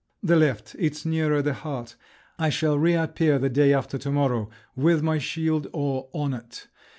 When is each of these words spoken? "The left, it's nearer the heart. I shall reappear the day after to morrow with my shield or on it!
"The 0.23 0.35
left, 0.35 0.75
it's 0.79 1.05
nearer 1.05 1.43
the 1.43 1.53
heart. 1.53 1.95
I 2.39 2.49
shall 2.49 2.75
reappear 2.79 3.37
the 3.37 3.49
day 3.49 3.71
after 3.71 3.99
to 3.99 4.09
morrow 4.09 4.49
with 4.75 5.03
my 5.03 5.19
shield 5.19 5.67
or 5.73 6.09
on 6.11 6.33
it! 6.33 6.67